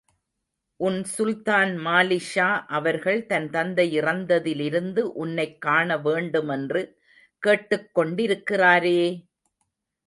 உன் 0.79 1.03
சுல்தான் 1.03 1.73
மாலிக்ஷா 1.77 2.47
அவர்கள் 2.69 3.25
தன் 3.25 3.49
தந்தை 3.49 3.99
இறந்ததிலிருந்து, 3.99 4.99
உன்னைக் 4.99 5.61
காணவேண்டுமென்று 5.65 6.83
கேட்டுக் 7.43 7.89
கொண்டிருக்கிறாரே! 7.95 8.99